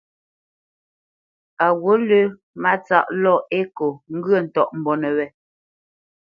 A 1.65 1.67
ghǔt 1.81 1.99
lə́ 2.09 2.23
Mátsáʼ 2.61 3.07
lɔ 3.21 3.33
Ekô 3.59 3.87
ŋgyə̌ 4.15 4.39
ntɔ́ʼmbónə̄ 4.45 5.09
wé. 5.17 5.25